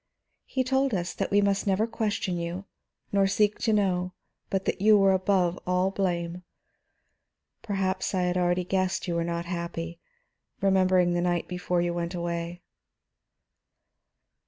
[0.45, 2.65] He told us that we must never question you
[3.11, 4.13] nor seek to know,
[4.49, 6.41] but that you were above all blame.
[7.61, 9.99] Perhaps I had already guessed you were not happy,
[10.59, 12.63] remembering the night before you went away."